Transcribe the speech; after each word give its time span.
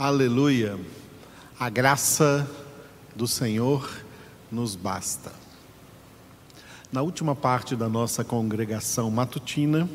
Aleluia. 0.00 0.78
A 1.58 1.68
graça 1.68 2.48
do 3.16 3.26
Senhor 3.26 3.90
nos 4.48 4.76
basta. 4.76 5.32
Na 6.92 7.02
última 7.02 7.34
parte 7.34 7.74
da 7.74 7.88
nossa 7.88 8.22
congregação 8.22 9.10
matutina, 9.10 9.90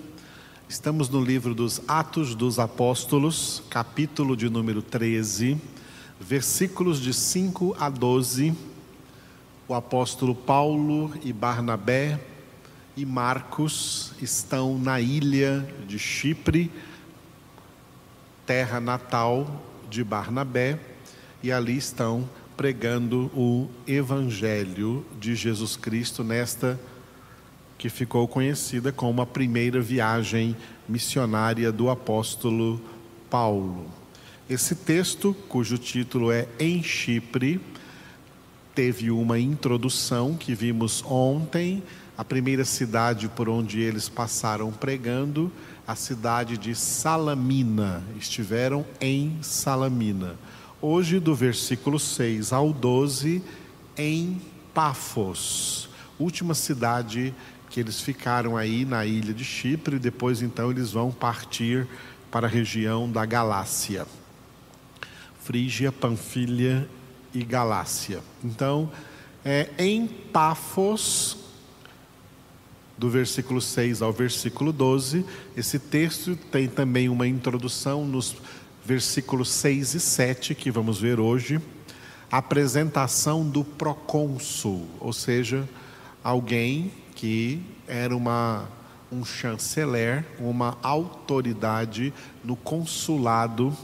estamos 0.67 1.07
no 1.07 1.23
livro 1.23 1.55
dos 1.55 1.81
Atos 1.87 2.35
dos 2.35 2.59
Apóstolos, 2.59 3.63
capítulo 3.69 4.35
de 4.35 4.49
número 4.49 4.81
13, 4.81 5.57
versículos 6.19 6.99
de 6.99 7.13
5 7.13 7.73
a 7.79 7.87
12. 7.89 8.53
O 9.69 9.73
apóstolo 9.73 10.35
Paulo 10.35 11.13
e 11.23 11.31
Barnabé 11.31 12.19
e 12.97 13.05
Marcos 13.05 14.11
estão 14.21 14.77
na 14.77 14.99
ilha 14.99 15.65
de 15.87 15.97
Chipre, 15.97 16.69
terra 18.45 18.81
natal 18.81 19.71
de 19.93 20.03
Barnabé 20.03 20.79
e 21.43 21.51
ali 21.51 21.77
estão 21.77 22.27
pregando 22.57 23.29
o 23.35 23.69
Evangelho 23.85 25.05
de 25.19 25.35
Jesus 25.35 25.75
Cristo 25.75 26.23
nesta 26.23 26.79
que 27.77 27.89
ficou 27.89 28.27
conhecida 28.27 28.91
como 28.91 29.21
a 29.21 29.25
primeira 29.25 29.79
viagem 29.79 30.55
missionária 30.89 31.71
do 31.71 31.91
apóstolo 31.91 32.81
Paulo. 33.29 33.85
Esse 34.49 34.73
texto, 34.73 35.35
cujo 35.47 35.77
título 35.77 36.31
é 36.31 36.47
Em 36.59 36.81
Chipre, 36.81 37.61
teve 38.73 39.11
uma 39.11 39.37
introdução 39.37 40.35
que 40.35 40.55
vimos 40.55 41.03
ontem, 41.05 41.83
a 42.17 42.23
primeira 42.23 42.63
cidade 42.63 43.27
por 43.27 43.49
onde 43.49 43.79
eles 43.79 44.07
passaram 44.07 44.71
pregando 44.71 45.51
a 45.87 45.95
cidade 45.95 46.57
de 46.57 46.75
Salamina, 46.75 48.03
estiveram 48.17 48.85
em 49.01 49.37
Salamina. 49.41 50.35
Hoje, 50.81 51.19
do 51.19 51.33
versículo 51.33 51.99
6 51.99 52.53
ao 52.53 52.71
12, 52.71 53.43
em 53.97 54.41
Pafos, 54.73 55.89
última 56.19 56.53
cidade 56.53 57.33
que 57.69 57.79
eles 57.79 58.01
ficaram 58.01 58.55
aí 58.55 58.85
na 58.85 59.05
ilha 59.05 59.33
de 59.33 59.43
Chipre, 59.43 59.97
depois 59.97 60.41
então 60.41 60.69
eles 60.69 60.91
vão 60.91 61.11
partir 61.11 61.87
para 62.29 62.47
a 62.47 62.49
região 62.49 63.11
da 63.11 63.25
Galácia. 63.25 64.05
Frígia, 65.41 65.91
Panfilha 65.91 66.87
e 67.33 67.43
Galácia. 67.43 68.21
Então, 68.43 68.91
é, 69.43 69.69
em 69.77 70.07
Pafos, 70.07 71.42
do 73.03 73.09
versículo 73.09 73.59
6 73.59 74.01
ao 74.01 74.13
versículo 74.13 74.71
12. 74.71 75.25
Esse 75.57 75.77
texto 75.77 76.37
tem 76.37 76.69
também 76.69 77.09
uma 77.09 77.27
introdução 77.27 78.05
nos 78.05 78.37
versículos 78.85 79.49
6 79.49 79.95
e 79.95 79.99
7, 79.99 80.55
que 80.55 80.71
vamos 80.71 81.01
ver 81.01 81.19
hoje. 81.19 81.59
Apresentação 82.31 83.45
do 83.45 83.61
procônsul, 83.61 84.87
ou 85.01 85.11
seja, 85.11 85.67
alguém 86.23 86.93
que 87.13 87.61
era 87.89 88.15
uma, 88.15 88.69
um 89.11 89.25
chanceler, 89.25 90.25
uma 90.39 90.77
autoridade 90.81 92.13
no 92.41 92.55
consulado 92.55 93.75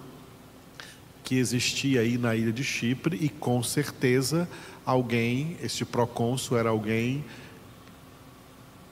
que 1.25 1.35
existia 1.35 1.99
aí 1.99 2.17
na 2.17 2.37
ilha 2.37 2.53
de 2.53 2.63
Chipre 2.63 3.17
e 3.19 3.27
com 3.27 3.61
certeza 3.61 4.47
alguém, 4.85 5.57
este 5.61 5.83
procônsul 5.83 6.57
era 6.57 6.69
alguém 6.69 7.25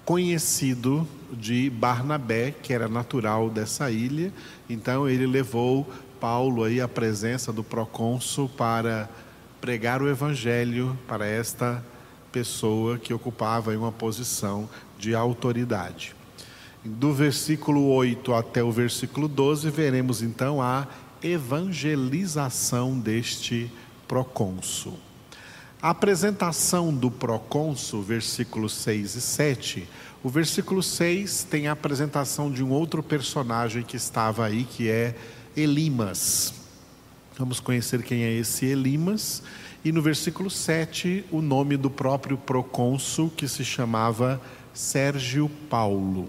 conhecido 0.07 1.05
de 1.33 1.69
Barnabé, 1.69 2.51
que 2.63 2.71
era 2.71 2.87
natural 2.87 3.49
dessa 3.49 3.91
ilha. 3.91 4.31
Então 4.69 5.07
ele 5.07 5.27
levou 5.27 5.85
Paulo 6.17 6.63
aí 6.63 6.79
à 6.79 6.87
presença 6.87 7.51
do 7.51 7.61
procônsul 7.61 8.47
para 8.47 9.09
pregar 9.59 10.01
o 10.01 10.07
evangelho 10.07 10.97
para 11.09 11.27
esta 11.27 11.83
pessoa 12.31 12.97
que 12.97 13.13
ocupava 13.13 13.77
uma 13.77 13.91
posição 13.91 14.69
de 14.97 15.13
autoridade. 15.13 16.15
Do 16.85 17.11
versículo 17.11 17.89
8 17.89 18.33
até 18.33 18.63
o 18.63 18.71
versículo 18.71 19.27
12, 19.27 19.69
veremos 19.69 20.21
então 20.21 20.61
a 20.61 20.87
evangelização 21.21 22.97
deste 22.97 23.69
procônsul. 24.07 25.06
A 25.79 25.91
apresentação 25.91 26.91
do 26.91 27.11
procônsul, 27.11 28.01
versículos 28.01 28.73
6 28.73 29.15
e 29.15 29.21
7, 29.21 29.89
o 30.23 30.29
versículo 30.29 30.81
6 30.81 31.43
tem 31.43 31.67
a 31.67 31.73
apresentação 31.73 32.51
de 32.51 32.63
um 32.63 32.71
outro 32.71 33.03
personagem 33.03 33.83
que 33.83 33.95
estava 33.95 34.45
aí, 34.45 34.63
que 34.63 34.89
é 34.89 35.15
Elimas. 35.55 36.51
Vamos 37.37 37.59
conhecer 37.59 38.01
quem 38.01 38.23
é 38.23 38.33
esse 38.33 38.65
Elimas. 38.65 39.43
E 39.85 39.91
no 39.91 40.01
versículo 40.01 40.49
7, 40.49 41.25
o 41.31 41.43
nome 41.43 41.77
do 41.77 41.91
próprio 41.91 42.39
procônsul, 42.39 43.29
que 43.29 43.47
se 43.47 43.63
chamava 43.63 44.41
Sérgio 44.73 45.47
Paulo. 45.69 46.27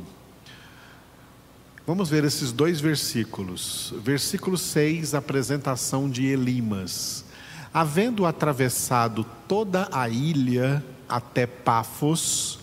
Vamos 1.87 2.11
ver 2.11 2.23
esses 2.25 2.53
dois 2.53 2.83
versículos. 2.83 3.95
Versículo 4.03 4.59
6, 4.59 5.15
apresentação 5.15 6.11
de 6.11 6.27
Elimas. 6.27 7.25
Havendo 7.73 8.25
atravessado 8.25 9.25
toda 9.47 9.89
a 9.93 10.09
ilha 10.09 10.85
até 11.09 11.47
Pafos, 11.47 12.59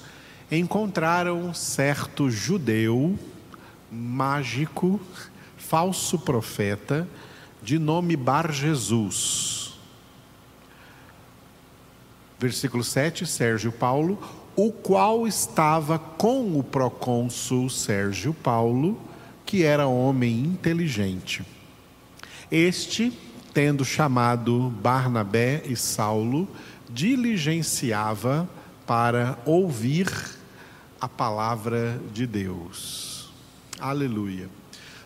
encontraram 0.51 1.53
certo 1.53 2.29
judeu, 2.29 3.17
mágico, 3.91 4.99
falso 5.57 6.19
profeta, 6.19 7.07
de 7.61 7.79
nome 7.79 8.16
Bar 8.16 8.51
Jesus. 8.51 9.73
Versículo 12.37 12.83
7, 12.83 13.25
Sérgio 13.25 13.72
Paulo, 13.72 14.22
o 14.55 14.72
qual 14.72 15.27
estava 15.27 15.97
com 15.97 16.59
o 16.59 16.63
procônsul 16.63 17.69
Sérgio 17.69 18.33
Paulo, 18.33 18.99
que 19.45 19.63
era 19.63 19.87
homem 19.87 20.39
inteligente. 20.39 21.43
Este 22.51 23.11
tendo 23.55 23.85
chamado 23.85 24.69
Barnabé 24.69 25.63
e 25.66 25.77
Saulo, 25.77 26.45
diligenciava 26.89 28.49
para 28.85 29.39
ouvir 29.45 30.11
a 30.99 31.07
palavra 31.07 31.97
de 32.11 32.27
Deus. 32.27 33.31
Aleluia. 33.79 34.49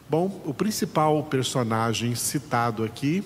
Bom, 0.09 0.41
o 0.43 0.51
principal 0.51 1.23
personagem 1.25 2.15
citado 2.15 2.83
aqui 2.83 3.23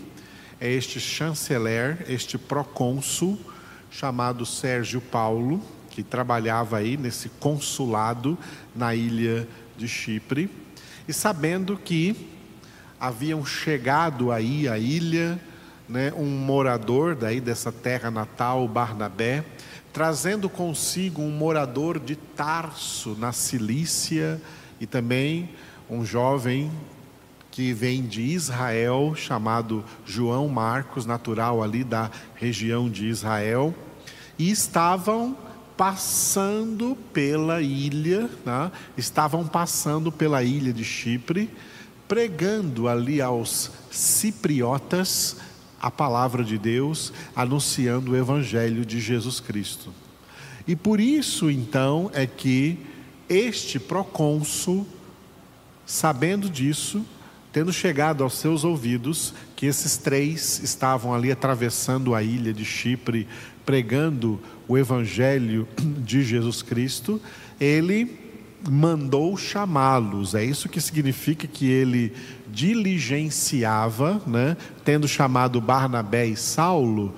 é 0.59 0.69
este 0.69 0.99
chanceler, 0.99 2.05
este 2.09 2.37
procônsul, 2.37 3.39
chamado 3.89 4.45
Sérgio 4.45 4.99
Paulo, 4.99 5.61
que 5.89 6.03
trabalhava 6.03 6.79
aí 6.79 6.97
nesse 6.97 7.29
consulado 7.29 8.37
na 8.75 8.93
ilha 8.93 9.47
de 9.77 9.87
Chipre, 9.87 10.49
e 11.07 11.13
sabendo 11.13 11.77
que 11.77 12.32
haviam 13.03 13.45
chegado 13.45 14.31
aí 14.31 14.65
à 14.65 14.79
ilha, 14.79 15.37
né, 15.89 16.13
um 16.15 16.25
morador 16.25 17.15
daí 17.15 17.41
dessa 17.41 17.69
terra 17.69 18.09
natal, 18.09 18.65
Barnabé, 18.65 19.43
trazendo 19.91 20.49
consigo 20.49 21.21
um 21.21 21.29
morador 21.29 21.99
de 21.99 22.15
Tarso, 22.15 23.13
na 23.19 23.33
Cilícia, 23.33 24.41
e 24.79 24.87
também 24.87 25.49
um 25.89 26.05
jovem 26.05 26.71
que 27.51 27.73
vem 27.73 28.03
de 28.03 28.21
Israel, 28.21 29.13
chamado 29.17 29.83
João 30.05 30.47
Marcos, 30.47 31.05
natural 31.05 31.61
ali 31.61 31.83
da 31.83 32.09
região 32.35 32.89
de 32.89 33.09
Israel, 33.09 33.75
e 34.39 34.49
estavam 34.49 35.35
passando 35.75 36.97
pela 37.11 37.61
ilha, 37.61 38.29
né? 38.45 38.71
estavam 38.95 39.45
passando 39.45 40.09
pela 40.09 40.41
ilha 40.41 40.71
de 40.71 40.85
Chipre, 40.85 41.49
pregando 42.07 42.87
ali 42.87 43.21
aos 43.21 43.71
cipriotas 43.91 45.37
a 45.81 45.91
palavra 45.91 46.43
de 46.43 46.57
Deus, 46.57 47.11
anunciando 47.35 48.11
o 48.11 48.15
evangelho 48.15 48.85
de 48.85 49.01
Jesus 49.01 49.39
Cristo. 49.39 49.93
E 50.67 50.75
por 50.75 50.99
isso 50.99 51.51
então 51.51 52.09
é 52.13 52.25
que 52.25 52.79
este 53.27 53.79
procônsul, 53.79 54.87
sabendo 55.85 56.49
disso, 56.49 57.05
tendo 57.51 57.73
chegado 57.73 58.23
aos 58.23 58.37
seus 58.37 58.63
ouvidos 58.63 59.33
que 59.55 59.65
esses 59.65 59.97
três 59.97 60.59
estavam 60.63 61.13
ali 61.13 61.31
atravessando 61.31 62.15
a 62.15 62.23
ilha 62.23 62.53
de 62.53 62.63
Chipre, 62.63 63.27
pregando 63.65 64.41
o 64.67 64.77
evangelho 64.77 65.67
de 65.99 66.23
Jesus 66.23 66.61
Cristo, 66.61 67.21
ele 67.59 68.22
mandou 68.69 69.35
chamá-los. 69.37 70.35
É 70.35 70.43
isso 70.43 70.69
que 70.69 70.79
significa 70.79 71.47
que 71.47 71.69
ele 71.69 72.13
diligenciava, 72.47 74.21
né? 74.25 74.55
tendo 74.83 75.07
chamado 75.07 75.59
Barnabé 75.59 76.27
e 76.27 76.35
Saulo, 76.35 77.13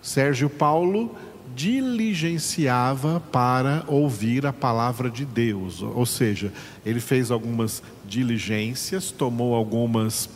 Sérgio 0.00 0.50
Paulo 0.50 1.14
diligenciava 1.54 3.20
para 3.30 3.84
ouvir 3.86 4.46
a 4.46 4.52
palavra 4.52 5.10
de 5.10 5.24
Deus. 5.24 5.82
Ou 5.82 6.06
seja, 6.06 6.52
ele 6.84 7.00
fez 7.00 7.30
algumas 7.30 7.82
diligências, 8.04 9.10
tomou 9.10 9.54
algumas 9.54 10.28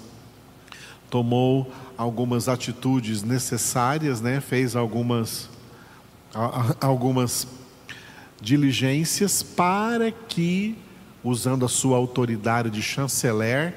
tomou 1.08 1.72
algumas 1.96 2.48
atitudes 2.48 3.22
necessárias, 3.22 4.20
né? 4.20 4.40
fez 4.40 4.76
algumas, 4.76 5.48
algumas 6.80 7.46
diligências 8.40 9.42
para 9.42 10.10
que, 10.10 10.76
usando 11.22 11.64
a 11.64 11.68
sua 11.68 11.96
autoridade 11.96 12.70
de 12.70 12.82
chanceler, 12.82 13.74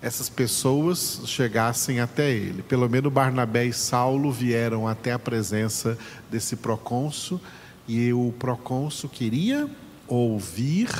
essas 0.00 0.28
pessoas 0.28 1.22
chegassem 1.24 2.00
até 2.00 2.30
ele. 2.30 2.62
Pelo 2.62 2.88
menos 2.88 3.10
Barnabé 3.12 3.66
e 3.66 3.72
Saulo 3.72 4.30
vieram 4.30 4.86
até 4.86 5.12
a 5.12 5.18
presença 5.18 5.96
desse 6.30 6.56
procônsul 6.56 7.40
e 7.88 8.12
o 8.12 8.32
procônsul 8.38 9.08
queria 9.08 9.68
ouvir 10.06 10.90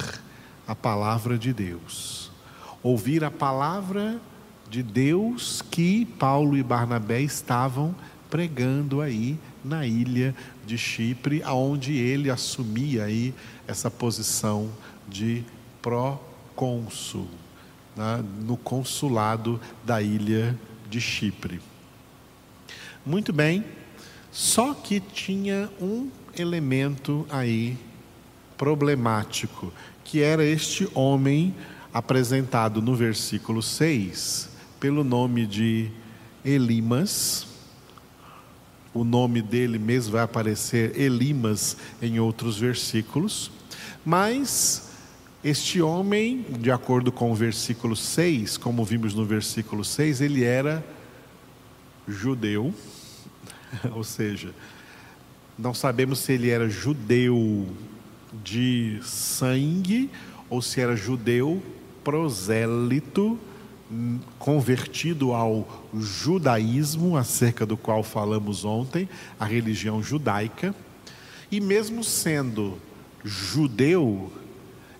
a 0.66 0.74
palavra 0.74 1.36
de 1.36 1.52
Deus. 1.52 2.30
Ouvir 2.82 3.24
a 3.24 3.30
palavra 3.30 4.18
de 4.70 4.82
Deus 4.82 5.62
que 5.70 6.06
Paulo 6.18 6.56
e 6.56 6.62
Barnabé 6.62 7.20
estavam 7.20 7.94
pregando 8.30 9.00
aí 9.00 9.38
na 9.64 9.86
ilha 9.86 10.34
de 10.66 10.76
Chipre, 10.76 11.42
aonde 11.42 11.94
ele 11.96 12.30
assumia 12.30 13.04
aí 13.04 13.34
essa 13.66 13.90
posição 13.90 14.70
de 15.08 15.42
procônsul, 15.80 17.28
né, 17.96 18.22
no 18.42 18.56
consulado 18.56 19.60
da 19.84 20.02
ilha 20.02 20.58
de 20.90 21.00
Chipre. 21.00 21.60
Muito 23.04 23.32
bem, 23.32 23.64
só 24.30 24.74
que 24.74 25.00
tinha 25.00 25.70
um 25.80 26.10
elemento 26.36 27.26
aí 27.30 27.78
problemático, 28.56 29.72
que 30.04 30.20
era 30.20 30.44
este 30.44 30.88
homem 30.94 31.54
apresentado 31.92 32.82
no 32.82 32.94
versículo 32.94 33.62
6 33.62 34.48
pelo 34.80 35.04
nome 35.04 35.46
de 35.46 35.90
Elimas. 36.44 37.53
O 38.94 39.02
nome 39.02 39.42
dele 39.42 39.78
mesmo 39.78 40.12
vai 40.12 40.22
aparecer 40.22 40.98
Elimas 40.98 41.76
em 42.00 42.20
outros 42.20 42.56
versículos, 42.56 43.50
mas 44.06 44.88
este 45.42 45.82
homem, 45.82 46.46
de 46.60 46.70
acordo 46.70 47.10
com 47.10 47.32
o 47.32 47.34
versículo 47.34 47.96
6, 47.96 48.56
como 48.56 48.84
vimos 48.84 49.12
no 49.12 49.24
versículo 49.24 49.84
6, 49.84 50.20
ele 50.20 50.44
era 50.44 50.82
judeu, 52.06 52.72
ou 53.92 54.04
seja, 54.04 54.54
não 55.58 55.74
sabemos 55.74 56.20
se 56.20 56.32
ele 56.32 56.50
era 56.50 56.68
judeu 56.68 57.66
de 58.42 58.98
sangue 59.02 60.10
ou 60.48 60.62
se 60.62 60.80
era 60.80 60.96
judeu 60.96 61.62
prosélito, 62.02 63.38
convertido 64.38 65.32
ao 65.32 65.88
judaísmo, 65.94 67.16
acerca 67.16 67.66
do 67.66 67.76
qual 67.76 68.02
falamos 68.02 68.64
ontem, 68.64 69.08
a 69.38 69.44
religião 69.44 70.02
judaica. 70.02 70.74
E 71.50 71.60
mesmo 71.60 72.02
sendo 72.02 72.78
judeu, 73.24 74.32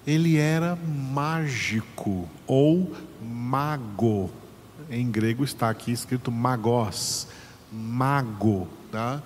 ele 0.07 0.37
era 0.37 0.77
mágico 0.77 2.29
ou 2.47 2.93
mago. 3.23 4.31
Em 4.91 5.11
grego 5.11 5.45
está 5.45 5.71
aqui 5.71 5.91
escrito 5.93 6.31
magos, 6.31 7.27
mago, 7.73 8.69
tá? 8.93 9.23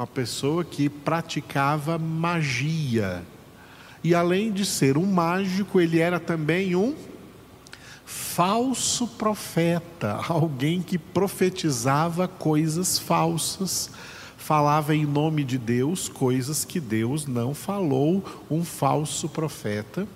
uma 0.00 0.06
pessoa 0.06 0.64
que 0.64 0.88
praticava 0.88 1.98
magia. 1.98 3.22
E 4.02 4.14
além 4.14 4.50
de 4.50 4.64
ser 4.64 4.96
um 4.96 5.04
mágico, 5.04 5.78
ele 5.78 5.98
era 5.98 6.18
também 6.18 6.74
um 6.74 6.94
falso 8.10 9.06
profeta, 9.06 10.18
alguém 10.28 10.82
que 10.82 10.98
profetizava 10.98 12.26
coisas 12.26 12.98
falsas, 12.98 13.88
falava 14.36 14.96
em 14.96 15.06
nome 15.06 15.44
de 15.44 15.56
Deus 15.56 16.08
coisas 16.08 16.64
que 16.64 16.80
Deus 16.80 17.26
não 17.26 17.54
falou, 17.54 18.24
um 18.50 18.64
falso 18.64 19.28
profeta. 19.28 20.08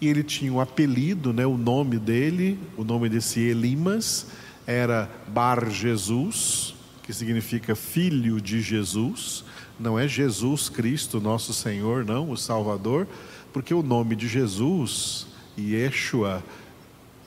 E 0.00 0.06
ele 0.06 0.22
tinha 0.22 0.52
um 0.52 0.60
apelido, 0.60 1.32
né, 1.32 1.44
o 1.44 1.56
nome 1.56 1.98
dele, 1.98 2.60
o 2.76 2.84
nome 2.84 3.08
desse 3.08 3.40
Elimas 3.40 4.26
era 4.64 5.10
Bar 5.26 5.68
Jesus, 5.68 6.76
que 7.02 7.12
significa 7.12 7.74
filho 7.74 8.40
de 8.40 8.60
Jesus, 8.60 9.44
não 9.80 9.98
é 9.98 10.06
Jesus 10.06 10.68
Cristo, 10.68 11.20
nosso 11.20 11.52
Senhor, 11.52 12.04
não, 12.04 12.30
o 12.30 12.36
Salvador, 12.36 13.08
porque 13.52 13.74
o 13.74 13.82
nome 13.82 14.14
de 14.14 14.28
Jesus, 14.28 15.26
Yeshua, 15.58 16.42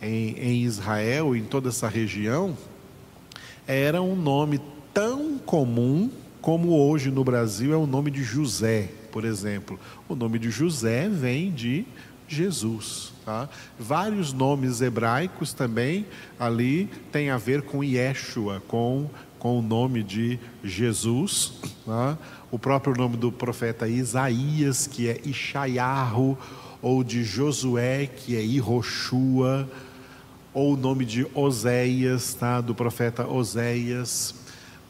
em, 0.06 0.36
em 0.38 0.64
Israel, 0.64 1.36
em 1.36 1.44
toda 1.44 1.70
essa 1.70 1.88
região, 1.88 2.58
era 3.68 4.02
um 4.02 4.16
nome 4.16 4.62
tão 4.94 5.38
comum 5.38 6.10
como 6.42 6.78
hoje 6.78 7.10
no 7.10 7.24
Brasil 7.24 7.74
é 7.74 7.78
o 7.78 7.88
nome 7.88 8.12
de 8.12 8.24
José, 8.24 8.90
por 9.12 9.26
exemplo. 9.26 9.80
O 10.08 10.16
nome 10.16 10.38
de 10.38 10.52
José 10.52 11.10
vem 11.10 11.52
de 11.52 11.86
Jesus. 12.28 13.14
Tá? 13.26 13.50
Vários 13.80 14.32
nomes 14.32 14.80
hebraicos 14.80 15.54
também 15.54 16.06
ali 16.40 16.88
têm 17.12 17.32
a 17.32 17.38
ver 17.38 17.64
com 17.64 17.84
Yeshua, 17.84 18.62
com 18.68 19.10
com 19.46 19.60
o 19.60 19.62
nome 19.62 20.02
de 20.02 20.40
Jesus, 20.64 21.54
né? 21.86 22.18
o 22.50 22.58
próprio 22.58 22.96
nome 22.96 23.16
do 23.16 23.32
profeta 23.32 23.88
Isaías, 23.88 24.88
que 24.88 25.08
é 25.08 25.22
Ishayahu, 25.24 26.36
ou 26.82 27.04
de 27.04 27.24
Josué, 27.24 28.08
que 28.08 28.36
é 28.36 28.44
Iroshua, 28.44 29.70
ou 30.56 30.74
o 30.74 30.78
nome 30.78 31.04
de 31.04 31.28
Oséias, 31.34 32.34
tá? 32.34 32.62
do 32.62 32.74
profeta 32.74 33.28
Oséias, 33.28 34.34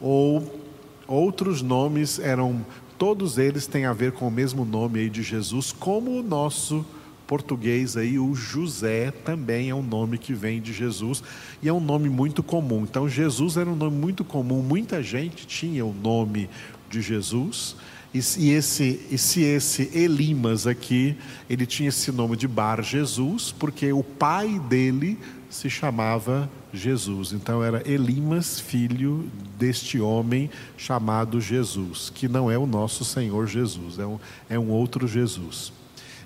ou 0.00 0.62
outros 1.08 1.60
nomes 1.60 2.20
eram, 2.20 2.64
todos 2.96 3.36
eles 3.36 3.66
têm 3.66 3.84
a 3.84 3.92
ver 3.92 4.12
com 4.12 4.28
o 4.28 4.30
mesmo 4.30 4.64
nome 4.64 5.00
aí 5.00 5.10
de 5.10 5.24
Jesus, 5.24 5.72
como 5.72 6.20
o 6.20 6.22
nosso 6.22 6.86
português 7.26 7.96
aí, 7.96 8.16
o 8.16 8.32
José 8.32 9.10
também 9.10 9.68
é 9.68 9.74
um 9.74 9.82
nome 9.82 10.16
que 10.16 10.32
vem 10.32 10.60
de 10.60 10.72
Jesus 10.72 11.24
e 11.60 11.68
é 11.68 11.72
um 11.72 11.80
nome 11.80 12.08
muito 12.08 12.44
comum. 12.44 12.84
Então, 12.84 13.08
Jesus 13.08 13.56
era 13.56 13.68
um 13.68 13.74
nome 13.74 13.96
muito 13.96 14.24
comum, 14.24 14.62
muita 14.62 15.02
gente 15.02 15.48
tinha 15.48 15.84
o 15.84 15.92
nome 15.92 16.48
de 16.88 17.02
Jesus. 17.02 17.74
E, 18.14 18.50
esse, 18.50 19.04
e 19.10 19.18
se 19.18 19.42
esse 19.42 19.90
Elimas 19.92 20.66
aqui, 20.66 21.16
ele 21.50 21.66
tinha 21.66 21.88
esse 21.88 22.12
nome 22.12 22.36
de 22.36 22.46
Bar 22.46 22.80
Jesus, 22.82 23.50
porque 23.50 23.92
o 23.92 24.04
pai 24.04 24.60
dele 24.60 25.18
se 25.48 25.70
chamava 25.70 26.50
Jesus. 26.72 27.32
Então 27.32 27.62
era 27.62 27.82
Elimas, 27.88 28.60
filho 28.60 29.30
deste 29.58 30.00
homem 30.00 30.50
chamado 30.76 31.40
Jesus, 31.40 32.10
que 32.14 32.28
não 32.28 32.50
é 32.50 32.58
o 32.58 32.66
nosso 32.66 33.04
Senhor 33.04 33.46
Jesus, 33.46 33.98
é 33.98 34.06
um, 34.06 34.18
é 34.48 34.58
um 34.58 34.70
outro 34.70 35.06
Jesus. 35.06 35.72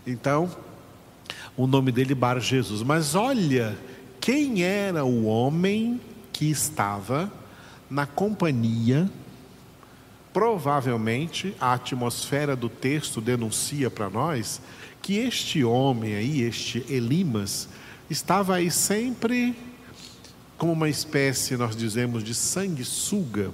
Então, 0.07 0.50
o 1.57 1.67
nome 1.67 1.93
dele 1.93 2.15
Bar 2.15 2.41
Jesus. 2.41 2.83
Mas 2.83 3.15
olha 3.15 3.77
quem 4.21 4.62
era 4.62 5.05
o 5.05 5.25
homem 5.25 6.00
que 6.33 6.50
estava 6.50 7.31
na 7.89 8.07
companhia. 8.07 9.11
Provavelmente 10.33 11.55
a 11.61 11.73
atmosfera 11.73 12.55
do 12.55 12.69
texto 12.69 13.21
denuncia 13.21 13.91
para 13.91 14.09
nós 14.09 14.61
que 15.03 15.17
este 15.17 15.65
homem 15.65 16.15
aí, 16.15 16.43
este 16.43 16.85
Elimas, 16.89 17.69
estava 18.11 18.57
aí 18.57 18.71
sempre 18.71 19.57
como 20.59 20.73
uma 20.73 20.90
espécie, 20.90 21.57
nós 21.57 21.75
dizemos, 21.75 22.23
de 22.23 22.35
sanguessuga, 22.35 23.50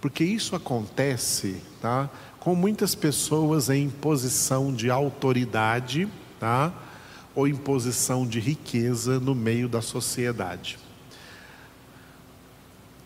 porque 0.00 0.22
isso 0.22 0.54
acontece, 0.54 1.60
tá? 1.80 2.08
Com 2.38 2.54
muitas 2.54 2.94
pessoas 2.94 3.68
em 3.68 3.90
posição 3.90 4.72
de 4.72 4.88
autoridade, 4.88 6.06
tá? 6.38 6.72
ou 7.36 7.46
imposição 7.46 8.26
de 8.26 8.40
riqueza 8.40 9.20
no 9.20 9.34
meio 9.34 9.68
da 9.68 9.82
sociedade. 9.82 10.78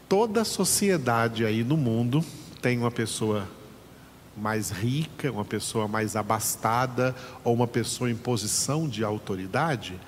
Toda 0.09 0.45
sociedade 0.45 1.45
aí 1.45 1.65
no 1.65 1.77
mundo 1.77 2.25
tem 2.63 2.79
uma 2.79 2.93
pessoa 2.93 3.49
mais 4.37 4.71
rica, 4.71 5.33
uma 5.33 5.45
pessoa 5.45 5.89
mais 5.89 6.15
abastada 6.15 7.15
ou 7.43 7.53
uma 7.53 7.67
pessoa 7.67 8.09
em 8.09 8.15
posição 8.15 8.89
de 8.89 9.03
autoridade. 9.03 9.99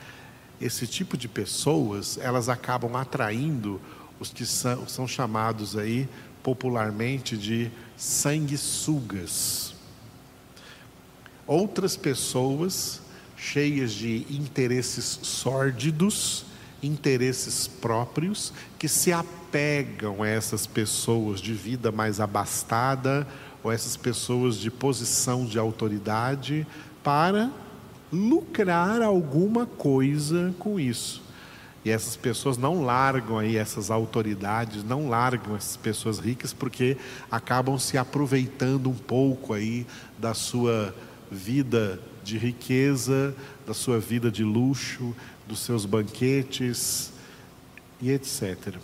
Esse 0.62 0.86
tipo 0.86 1.16
de 1.16 1.26
pessoas, 1.26 2.16
elas 2.18 2.48
acabam 2.48 2.94
atraindo 2.94 3.80
os 4.20 4.30
que 4.30 4.46
são, 4.46 4.86
são 4.86 5.08
chamados 5.08 5.76
aí 5.76 6.08
popularmente 6.40 7.36
de 7.36 7.68
sanguessugas. 7.96 9.74
Outras 11.46 11.96
pessoas 11.96 13.00
cheias 13.36 13.92
de 13.92 14.24
interesses 14.30 15.18
sórdidos, 15.22 16.44
interesses 16.80 17.66
próprios, 17.66 18.52
que 18.78 18.86
se 18.86 19.12
apegam 19.12 20.22
a 20.22 20.28
essas 20.28 20.64
pessoas 20.64 21.40
de 21.40 21.52
vida 21.52 21.90
mais 21.90 22.20
abastada 22.20 23.26
ou 23.64 23.72
essas 23.72 23.96
pessoas 23.96 24.56
de 24.56 24.70
posição 24.70 25.44
de 25.44 25.58
autoridade 25.58 26.64
para 27.02 27.50
lucrar 28.12 29.00
alguma 29.00 29.64
coisa 29.64 30.54
com 30.58 30.78
isso. 30.78 31.22
E 31.84 31.90
essas 31.90 32.14
pessoas 32.14 32.56
não 32.56 32.84
largam 32.84 33.38
aí 33.38 33.56
essas 33.56 33.90
autoridades, 33.90 34.84
não 34.84 35.08
largam 35.08 35.56
essas 35.56 35.76
pessoas 35.76 36.18
ricas 36.20 36.52
porque 36.52 36.96
acabam 37.28 37.76
se 37.78 37.98
aproveitando 37.98 38.88
um 38.88 38.94
pouco 38.94 39.52
aí 39.52 39.84
da 40.16 40.32
sua 40.32 40.94
vida 41.30 41.98
de 42.22 42.38
riqueza, 42.38 43.34
da 43.66 43.74
sua 43.74 43.98
vida 43.98 44.30
de 44.30 44.44
luxo, 44.44 45.12
dos 45.48 45.58
seus 45.60 45.84
banquetes 45.84 47.12
e 48.00 48.12
etc. 48.12 48.76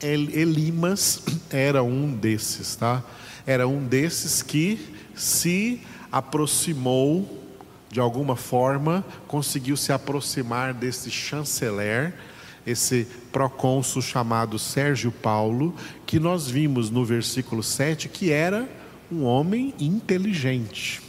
Elimas 0.00 1.22
era 1.50 1.82
um 1.82 2.14
desses, 2.14 2.76
tá? 2.76 3.02
Era 3.44 3.66
um 3.66 3.84
desses 3.84 4.42
que 4.42 4.94
se 5.14 5.80
aproximou 6.12 7.35
de 7.96 8.00
alguma 8.00 8.36
forma, 8.36 9.02
conseguiu 9.26 9.74
se 9.74 9.90
aproximar 9.90 10.74
desse 10.74 11.10
chanceler, 11.10 12.12
esse 12.66 13.06
procônsul 13.32 14.02
chamado 14.02 14.58
Sérgio 14.58 15.10
Paulo, 15.10 15.74
que 16.04 16.20
nós 16.20 16.46
vimos 16.46 16.90
no 16.90 17.06
versículo 17.06 17.62
7 17.62 18.10
que 18.10 18.30
era 18.30 18.68
um 19.10 19.24
homem 19.24 19.72
inteligente, 19.80 21.00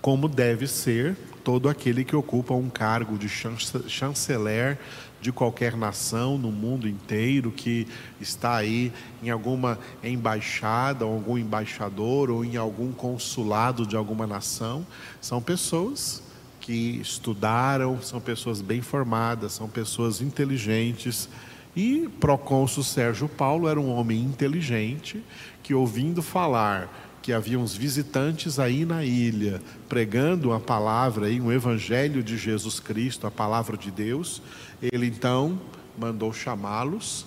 como 0.00 0.28
deve 0.28 0.68
ser 0.68 1.16
todo 1.42 1.68
aquele 1.68 2.04
que 2.04 2.14
ocupa 2.14 2.54
um 2.54 2.70
cargo 2.70 3.18
de 3.18 3.28
chanceler 3.28 4.78
de 5.20 5.30
qualquer 5.30 5.76
nação 5.76 6.38
no 6.38 6.50
mundo 6.50 6.88
inteiro 6.88 7.50
que 7.50 7.86
está 8.20 8.56
aí 8.56 8.92
em 9.22 9.30
alguma 9.30 9.78
embaixada, 10.02 11.04
ou 11.04 11.14
algum 11.14 11.36
embaixador 11.36 12.30
ou 12.30 12.44
em 12.44 12.56
algum 12.56 12.92
consulado 12.92 13.86
de 13.86 13.96
alguma 13.96 14.26
nação, 14.26 14.86
são 15.20 15.42
pessoas 15.42 16.22
que 16.60 17.00
estudaram, 17.00 18.00
são 18.00 18.20
pessoas 18.20 18.60
bem 18.60 18.80
formadas, 18.80 19.52
são 19.52 19.68
pessoas 19.68 20.20
inteligentes. 20.20 21.28
E 21.74 22.08
procônsul 22.18 22.82
Sérgio 22.82 23.28
Paulo 23.28 23.68
era 23.68 23.80
um 23.80 23.90
homem 23.90 24.20
inteligente 24.20 25.22
que 25.62 25.74
ouvindo 25.74 26.22
falar 26.22 27.09
que 27.30 27.34
havia 27.34 27.60
uns 27.60 27.76
visitantes 27.76 28.58
aí 28.58 28.84
na 28.84 29.04
ilha 29.04 29.62
pregando 29.88 30.52
a 30.52 30.58
palavra 30.58 31.26
aí, 31.26 31.40
um 31.40 31.52
evangelho 31.52 32.24
de 32.24 32.36
Jesus 32.36 32.80
Cristo, 32.80 33.24
a 33.24 33.30
palavra 33.30 33.76
de 33.76 33.88
Deus, 33.88 34.42
ele 34.82 35.06
então 35.06 35.56
mandou 35.96 36.32
chamá-los 36.32 37.24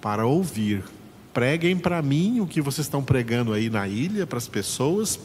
para 0.00 0.24
ouvir. 0.24 0.84
Preguem 1.34 1.76
para 1.76 2.00
mim 2.02 2.38
o 2.38 2.46
que 2.46 2.60
vocês 2.60 2.86
estão 2.86 3.02
pregando 3.02 3.52
aí 3.52 3.68
na 3.68 3.88
ilha 3.88 4.28
para 4.28 4.38
as 4.38 4.46
pessoas. 4.46 5.18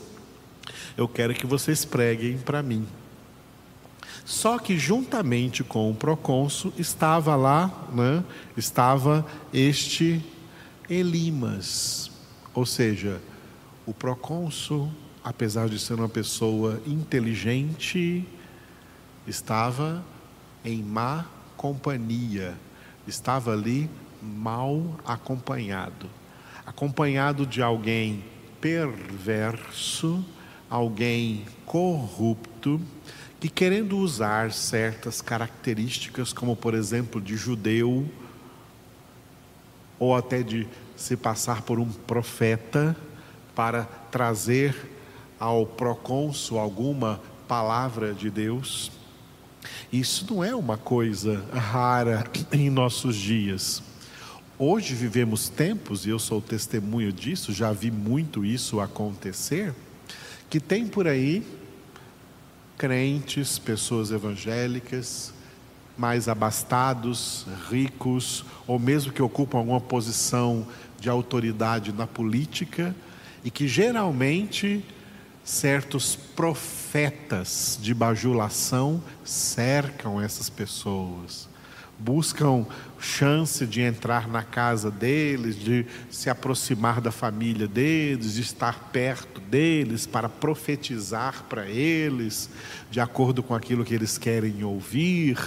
Eu 0.97 1.07
quero 1.07 1.35
que 1.35 1.45
vocês 1.45 1.85
preguem 1.85 2.39
para 2.39 2.63
mim. 2.63 2.87
Só 4.25 4.57
que 4.57 4.79
juntamente 4.79 5.63
com 5.63 5.91
o 5.91 5.95
procônsul 5.95 6.73
estava 6.75 7.35
lá, 7.35 7.87
né, 7.93 8.23
estava 8.57 9.23
este 9.53 10.25
Elimas, 10.89 12.09
ou 12.51 12.65
seja, 12.65 13.21
o 13.85 13.93
procônsul, 13.93 14.91
apesar 15.23 15.69
de 15.69 15.79
ser 15.79 15.95
uma 15.95 16.09
pessoa 16.09 16.81
inteligente, 16.85 18.25
estava 19.27 20.03
em 20.63 20.81
má 20.81 21.25
companhia, 21.57 22.55
estava 23.07 23.53
ali 23.53 23.89
mal 24.21 24.99
acompanhado. 25.05 26.09
Acompanhado 26.65 27.45
de 27.45 27.61
alguém 27.61 28.23
perverso, 28.59 30.23
alguém 30.69 31.45
corrupto, 31.65 32.79
que 33.39 33.49
querendo 33.49 33.97
usar 33.97 34.51
certas 34.51 35.19
características, 35.19 36.31
como 36.31 36.55
por 36.55 36.75
exemplo 36.75 37.19
de 37.19 37.35
judeu, 37.35 38.07
ou 39.97 40.15
até 40.15 40.43
de 40.43 40.67
se 40.95 41.17
passar 41.17 41.63
por 41.63 41.79
um 41.79 41.89
profeta, 41.91 42.95
para 43.55 43.83
trazer 44.11 44.75
ao 45.39 45.65
procônsul 45.65 46.59
alguma 46.59 47.21
palavra 47.47 48.13
de 48.13 48.29
Deus. 48.29 48.91
Isso 49.91 50.25
não 50.29 50.43
é 50.43 50.55
uma 50.55 50.77
coisa 50.77 51.43
rara 51.53 52.25
em 52.51 52.69
nossos 52.69 53.15
dias. 53.15 53.83
Hoje 54.57 54.93
vivemos 54.93 55.49
tempos, 55.49 56.05
e 56.05 56.09
eu 56.09 56.19
sou 56.19 56.39
testemunho 56.39 57.11
disso, 57.11 57.51
já 57.51 57.71
vi 57.71 57.89
muito 57.89 58.45
isso 58.45 58.79
acontecer, 58.79 59.73
que 60.49 60.59
tem 60.59 60.87
por 60.87 61.07
aí 61.07 61.43
crentes, 62.77 63.57
pessoas 63.59 64.11
evangélicas, 64.11 65.33
mais 65.97 66.27
abastados, 66.27 67.45
ricos, 67.69 68.45
ou 68.65 68.79
mesmo 68.79 69.11
que 69.11 69.21
ocupam 69.21 69.57
alguma 69.57 69.81
posição 69.81 70.67
de 70.99 71.09
autoridade 71.09 71.91
na 71.91 72.07
política, 72.07 72.95
e 73.43 73.51
que 73.51 73.67
geralmente 73.67 74.83
certos 75.43 76.15
profetas 76.15 77.79
de 77.81 77.93
bajulação 77.93 79.03
cercam 79.23 80.21
essas 80.21 80.49
pessoas, 80.49 81.49
buscam 81.97 82.65
chance 82.99 83.65
de 83.65 83.81
entrar 83.81 84.27
na 84.27 84.43
casa 84.43 84.91
deles, 84.91 85.55
de 85.55 85.85
se 86.09 86.29
aproximar 86.29 87.01
da 87.01 87.11
família 87.11 87.67
deles, 87.67 88.35
de 88.35 88.41
estar 88.41 88.91
perto 88.91 89.41
deles 89.41 90.05
para 90.05 90.29
profetizar 90.29 91.43
para 91.49 91.67
eles, 91.67 92.49
de 92.89 92.99
acordo 92.99 93.41
com 93.41 93.55
aquilo 93.55 93.83
que 93.83 93.93
eles 93.93 94.17
querem 94.17 94.63
ouvir 94.63 95.37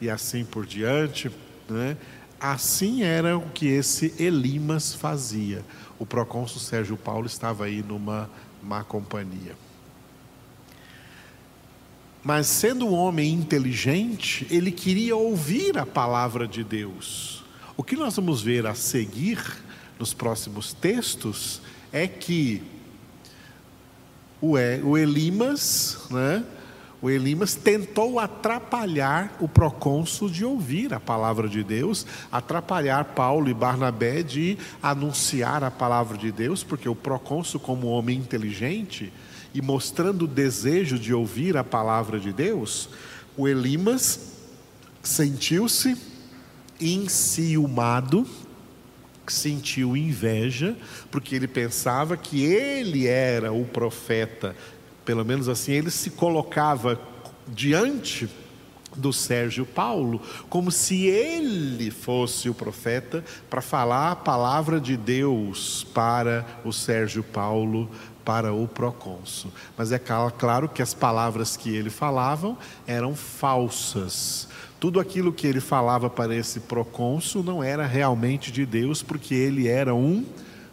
e 0.00 0.08
assim 0.08 0.44
por 0.44 0.66
diante, 0.66 1.30
né? 1.68 1.96
Assim 2.40 3.02
era 3.02 3.36
o 3.36 3.48
que 3.50 3.66
esse 3.66 4.14
Elimas 4.18 4.94
fazia 4.94 5.64
o 5.98 6.06
procônsul 6.06 6.60
Sérgio 6.60 6.96
Paulo 6.96 7.26
estava 7.26 7.64
aí 7.64 7.82
numa 7.82 8.30
má 8.62 8.84
companhia. 8.84 9.56
Mas 12.22 12.46
sendo 12.46 12.86
um 12.86 12.94
homem 12.94 13.32
inteligente, 13.32 14.46
ele 14.50 14.70
queria 14.70 15.16
ouvir 15.16 15.78
a 15.78 15.86
palavra 15.86 16.46
de 16.46 16.62
Deus. 16.62 17.44
O 17.76 17.82
que 17.82 17.96
nós 17.96 18.16
vamos 18.16 18.42
ver 18.42 18.66
a 18.66 18.74
seguir 18.74 19.38
nos 19.98 20.12
próximos 20.12 20.72
textos 20.72 21.60
é 21.92 22.06
que 22.06 22.62
o 24.40 24.96
Elimas, 24.96 25.98
né, 26.10 26.44
o 27.00 27.08
Elimas 27.08 27.54
tentou 27.54 28.18
atrapalhar 28.18 29.36
o 29.40 29.48
procônsul 29.48 30.28
de 30.28 30.44
ouvir 30.44 30.92
a 30.92 30.98
palavra 30.98 31.48
de 31.48 31.62
Deus, 31.62 32.04
atrapalhar 32.30 33.04
Paulo 33.04 33.48
e 33.48 33.54
Barnabé 33.54 34.22
de 34.22 34.58
anunciar 34.82 35.62
a 35.62 35.70
palavra 35.70 36.18
de 36.18 36.32
Deus, 36.32 36.64
porque 36.64 36.88
o 36.88 36.96
procônsul, 36.96 37.60
como 37.60 37.86
homem 37.86 38.18
inteligente 38.18 39.12
e 39.54 39.62
mostrando 39.62 40.22
o 40.22 40.28
desejo 40.28 40.98
de 40.98 41.14
ouvir 41.14 41.56
a 41.56 41.62
palavra 41.62 42.18
de 42.18 42.32
Deus, 42.32 42.88
o 43.36 43.46
Elimas 43.46 44.32
sentiu-se 45.00 45.96
enciumado, 46.80 48.26
sentiu 49.26 49.96
inveja, 49.96 50.76
porque 51.10 51.36
ele 51.36 51.46
pensava 51.46 52.16
que 52.16 52.44
ele 52.44 53.06
era 53.06 53.52
o 53.52 53.64
profeta 53.64 54.56
pelo 55.08 55.24
menos 55.24 55.48
assim, 55.48 55.72
ele 55.72 55.90
se 55.90 56.10
colocava 56.10 57.00
diante 57.46 58.28
do 58.94 59.10
Sérgio 59.10 59.64
Paulo, 59.64 60.20
como 60.50 60.70
se 60.70 61.06
ele 61.06 61.90
fosse 61.90 62.50
o 62.50 62.52
profeta 62.52 63.24
para 63.48 63.62
falar 63.62 64.12
a 64.12 64.16
palavra 64.16 64.78
de 64.78 64.98
Deus 64.98 65.82
para 65.94 66.46
o 66.62 66.74
Sérgio 66.74 67.22
Paulo, 67.22 67.88
para 68.22 68.52
o 68.52 68.68
procônsul. 68.68 69.50
Mas 69.78 69.92
é 69.92 69.98
claro 69.98 70.68
que 70.68 70.82
as 70.82 70.92
palavras 70.92 71.56
que 71.56 71.74
ele 71.74 71.88
falava 71.88 72.54
eram 72.86 73.16
falsas. 73.16 74.46
Tudo 74.78 75.00
aquilo 75.00 75.32
que 75.32 75.46
ele 75.46 75.60
falava 75.60 76.10
para 76.10 76.36
esse 76.36 76.60
procônsul 76.60 77.42
não 77.42 77.64
era 77.64 77.86
realmente 77.86 78.52
de 78.52 78.66
Deus, 78.66 79.02
porque 79.02 79.34
ele 79.34 79.68
era 79.68 79.94
um 79.94 80.26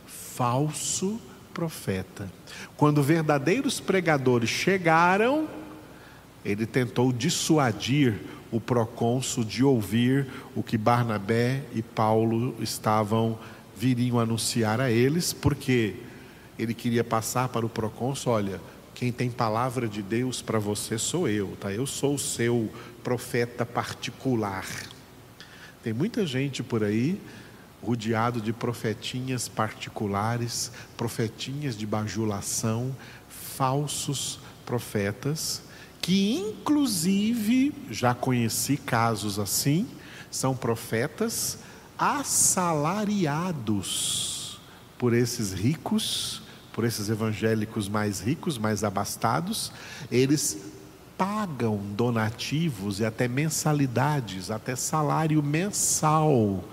falso 0.05 1.11
profeta 1.11 1.34
profeta. 1.55 2.29
Quando 2.75 3.01
verdadeiros 3.01 3.79
pregadores 3.79 4.49
chegaram, 4.49 5.47
ele 6.43 6.65
tentou 6.65 7.13
dissuadir 7.13 8.19
o 8.51 8.59
procônsul 8.59 9.45
de 9.45 9.63
ouvir 9.63 10.27
o 10.53 10.61
que 10.61 10.77
Barnabé 10.77 11.63
e 11.73 11.81
Paulo 11.81 12.53
estavam 12.59 13.39
viriam 13.77 14.19
anunciar 14.19 14.79
a 14.79 14.91
eles, 14.91 15.33
porque 15.33 15.95
ele 16.59 16.73
queria 16.73 17.03
passar 17.03 17.49
para 17.49 17.65
o 17.65 17.69
procônsul, 17.69 18.33
olha, 18.33 18.61
quem 18.93 19.11
tem 19.11 19.29
palavra 19.29 19.87
de 19.87 20.01
Deus 20.01 20.41
para 20.41 20.59
você 20.59 20.97
sou 20.97 21.27
eu, 21.27 21.57
tá? 21.59 21.71
Eu 21.71 21.85
sou 21.85 22.15
o 22.15 22.19
seu 22.19 22.69
profeta 23.03 23.65
particular. 23.65 24.65
Tem 25.83 25.93
muita 25.93 26.25
gente 26.25 26.63
por 26.63 26.83
aí 26.83 27.19
rodeado 27.85 28.41
de 28.41 28.51
profetinhas 28.51 29.47
particulares, 29.47 30.71
profetinhas 30.97 31.77
de 31.77 31.85
bajulação, 31.85 32.95
falsos 33.29 34.39
profetas, 34.65 35.61
que 36.01 36.33
inclusive 36.33 37.71
já 37.91 38.15
conheci 38.15 38.77
casos 38.77 39.37
assim, 39.37 39.87
são 40.31 40.55
profetas 40.55 41.59
assalariados 41.97 44.59
por 44.97 45.13
esses 45.13 45.53
ricos, 45.53 46.41
por 46.73 46.83
esses 46.83 47.07
evangélicos 47.09 47.87
mais 47.87 48.19
ricos, 48.19 48.57
mais 48.57 48.83
abastados, 48.83 49.71
eles 50.11 50.73
pagam 51.17 51.79
donativos 51.95 52.99
e 52.99 53.05
até 53.05 53.25
mensalidades, 53.27 54.51
até 54.51 54.75
salário 54.75 55.41
mensal 55.41 56.63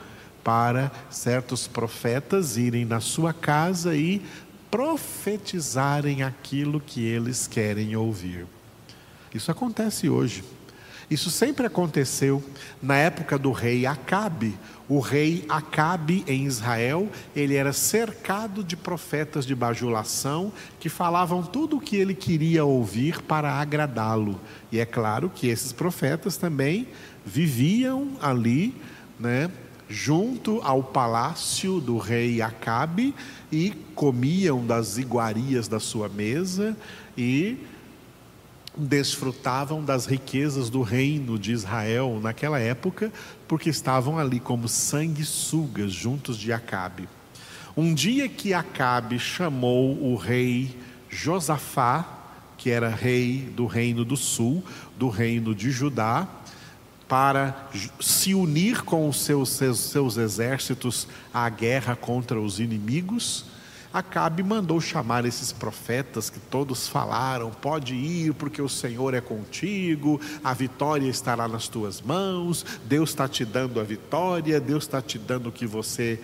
para 0.42 0.90
certos 1.10 1.66
profetas 1.66 2.56
irem 2.56 2.84
na 2.84 3.00
sua 3.00 3.32
casa 3.32 3.94
e 3.94 4.22
profetizarem 4.70 6.22
aquilo 6.22 6.80
que 6.80 7.04
eles 7.04 7.46
querem 7.46 7.94
ouvir. 7.94 8.46
Isso 9.34 9.50
acontece 9.50 10.08
hoje. 10.08 10.42
Isso 11.10 11.30
sempre 11.30 11.66
aconteceu 11.66 12.42
na 12.82 12.96
época 12.96 13.38
do 13.38 13.52
rei 13.52 13.84
Acabe. 13.84 14.56
O 14.88 14.98
rei 14.98 15.44
Acabe 15.46 16.24
em 16.26 16.46
Israel, 16.46 17.06
ele 17.36 17.54
era 17.54 17.72
cercado 17.72 18.64
de 18.64 18.76
profetas 18.76 19.44
de 19.44 19.54
bajulação 19.54 20.50
que 20.80 20.88
falavam 20.88 21.42
tudo 21.42 21.76
o 21.76 21.80
que 21.80 21.96
ele 21.96 22.14
queria 22.14 22.64
ouvir 22.64 23.20
para 23.20 23.52
agradá-lo. 23.52 24.40
E 24.70 24.80
é 24.80 24.86
claro 24.86 25.28
que 25.28 25.48
esses 25.48 25.70
profetas 25.70 26.38
também 26.38 26.88
viviam 27.26 28.12
ali, 28.20 28.74
né, 29.20 29.50
junto 29.92 30.58
ao 30.62 30.82
palácio 30.82 31.78
do 31.78 31.98
rei 31.98 32.40
Acabe 32.40 33.14
e 33.52 33.70
comiam 33.94 34.64
das 34.66 34.96
iguarias 34.96 35.68
da 35.68 35.78
sua 35.78 36.08
mesa 36.08 36.74
e 37.16 37.58
desfrutavam 38.74 39.84
das 39.84 40.06
riquezas 40.06 40.70
do 40.70 40.80
reino 40.80 41.38
de 41.38 41.52
Israel 41.52 42.18
naquela 42.22 42.58
época, 42.58 43.12
porque 43.46 43.68
estavam 43.68 44.18
ali 44.18 44.40
como 44.40 44.66
sanguessugas 44.66 45.92
juntos 45.92 46.38
de 46.38 46.54
Acabe. 46.54 47.06
Um 47.76 47.92
dia 47.92 48.30
que 48.30 48.54
Acabe 48.54 49.18
chamou 49.18 50.02
o 50.02 50.16
rei 50.16 50.74
Josafá, 51.10 52.20
que 52.56 52.70
era 52.70 52.88
rei 52.88 53.52
do 53.54 53.66
reino 53.66 54.06
do 54.06 54.16
sul, 54.16 54.64
do 54.96 55.10
reino 55.10 55.54
de 55.54 55.70
Judá, 55.70 56.26
para 57.08 57.68
se 58.00 58.34
unir 58.34 58.82
com 58.82 59.08
os 59.08 59.22
seus, 59.22 59.50
seus, 59.50 59.78
seus 59.78 60.16
exércitos 60.16 61.06
à 61.32 61.48
guerra 61.48 61.94
contra 61.94 62.40
os 62.40 62.58
inimigos, 62.58 63.44
Acabe 63.92 64.42
mandou 64.42 64.80
chamar 64.80 65.26
esses 65.26 65.52
profetas 65.52 66.30
que 66.30 66.40
todos 66.40 66.88
falaram: 66.88 67.50
pode 67.50 67.94
ir, 67.94 68.32
porque 68.32 68.62
o 68.62 68.68
Senhor 68.68 69.12
é 69.12 69.20
contigo, 69.20 70.18
a 70.42 70.54
vitória 70.54 71.08
estará 71.08 71.46
nas 71.46 71.68
tuas 71.68 72.00
mãos, 72.00 72.64
Deus 72.86 73.10
está 73.10 73.28
te 73.28 73.44
dando 73.44 73.78
a 73.78 73.82
vitória, 73.82 74.58
Deus 74.58 74.84
está 74.84 75.02
te 75.02 75.18
dando 75.18 75.50
o 75.50 75.52
que 75.52 75.66
você 75.66 76.18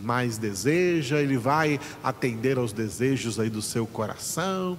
mais 0.00 0.36
deseja, 0.36 1.20
Ele 1.20 1.36
vai 1.36 1.78
atender 2.02 2.58
aos 2.58 2.72
desejos 2.72 3.38
aí 3.38 3.48
do 3.48 3.62
seu 3.62 3.86
coração. 3.86 4.76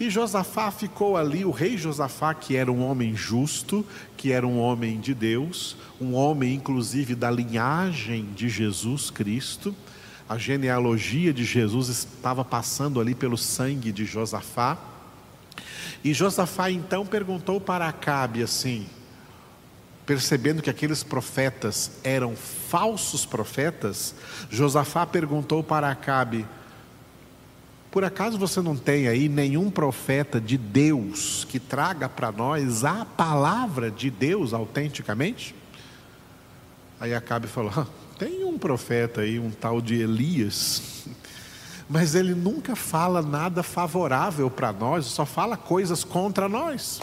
E 0.00 0.08
Josafá 0.08 0.70
ficou 0.70 1.14
ali, 1.14 1.44
o 1.44 1.50
rei 1.50 1.76
Josafá, 1.76 2.32
que 2.32 2.56
era 2.56 2.72
um 2.72 2.82
homem 2.82 3.14
justo, 3.14 3.84
que 4.16 4.32
era 4.32 4.46
um 4.46 4.58
homem 4.58 4.98
de 4.98 5.12
Deus, 5.12 5.76
um 6.00 6.14
homem 6.14 6.54
inclusive 6.54 7.14
da 7.14 7.30
linhagem 7.30 8.24
de 8.34 8.48
Jesus 8.48 9.10
Cristo. 9.10 9.76
A 10.26 10.38
genealogia 10.38 11.34
de 11.34 11.44
Jesus 11.44 11.90
estava 11.90 12.42
passando 12.42 12.98
ali 12.98 13.14
pelo 13.14 13.36
sangue 13.36 13.92
de 13.92 14.06
Josafá. 14.06 14.78
E 16.02 16.14
Josafá 16.14 16.70
então 16.70 17.04
perguntou 17.04 17.60
para 17.60 17.86
Acabe 17.86 18.42
assim, 18.42 18.86
percebendo 20.06 20.62
que 20.62 20.70
aqueles 20.70 21.02
profetas 21.02 21.90
eram 22.02 22.34
falsos 22.34 23.26
profetas, 23.26 24.14
Josafá 24.48 25.04
perguntou 25.04 25.62
para 25.62 25.90
Acabe: 25.90 26.46
por 27.90 28.04
acaso 28.04 28.38
você 28.38 28.60
não 28.60 28.76
tem 28.76 29.08
aí 29.08 29.28
nenhum 29.28 29.70
profeta 29.70 30.40
de 30.40 30.56
Deus 30.56 31.44
que 31.48 31.58
traga 31.58 32.08
para 32.08 32.30
nós 32.30 32.84
a 32.84 33.04
palavra 33.04 33.90
de 33.90 34.10
Deus 34.10 34.52
autenticamente? 34.52 35.54
Aí 37.00 37.14
Acabe 37.14 37.48
falou: 37.48 37.72
ah, 37.76 37.86
tem 38.18 38.44
um 38.44 38.58
profeta 38.58 39.22
aí, 39.22 39.40
um 39.40 39.50
tal 39.50 39.80
de 39.80 39.94
Elias, 39.96 41.06
mas 41.88 42.14
ele 42.14 42.34
nunca 42.34 42.76
fala 42.76 43.22
nada 43.22 43.62
favorável 43.62 44.48
para 44.50 44.72
nós, 44.72 45.06
só 45.06 45.26
fala 45.26 45.56
coisas 45.56 46.04
contra 46.04 46.48
nós. 46.48 47.00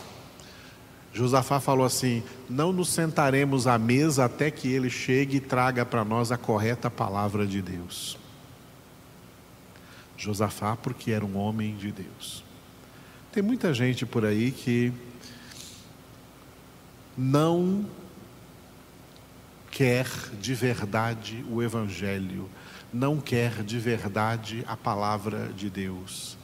Josafá 1.12 1.60
falou 1.60 1.86
assim: 1.86 2.24
Não 2.48 2.72
nos 2.72 2.90
sentaremos 2.90 3.66
à 3.66 3.78
mesa 3.78 4.26
até 4.26 4.52
que 4.52 4.72
ele 4.72 4.90
chegue 4.90 5.38
e 5.38 5.42
traga 5.42 5.86
para 5.86 6.06
nós 6.06 6.32
a 6.32 6.38
correta 6.38 6.92
palavra 6.92 7.46
de 7.46 7.62
Deus. 7.62 8.18
Josafá, 10.18 10.76
porque 10.76 11.12
era 11.12 11.24
um 11.24 11.38
homem 11.38 11.76
de 11.76 11.92
Deus. 11.92 12.44
Tem 13.32 13.44
muita 13.44 13.74
gente 13.74 14.06
por 14.06 14.26
aí 14.26 14.52
que 14.52 14.92
não 17.16 17.86
quer 19.70 20.08
de 20.42 20.56
verdade 20.56 21.46
o 21.50 21.62
Evangelho, 21.62 22.50
não 22.92 23.20
quer 23.20 23.64
de 23.64 23.78
verdade 23.78 24.64
a 24.68 24.76
palavra 24.76 25.50
de 25.56 25.70
Deus, 25.70 26.38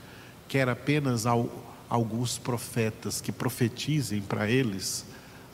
quer 0.47 0.69
apenas 0.69 1.25
ao, 1.25 1.49
alguns 1.89 2.37
profetas 2.37 3.19
que 3.19 3.31
profetizem 3.31 4.21
para 4.21 4.49
eles 4.49 5.05